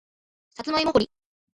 [0.55, 1.11] さつまいも掘り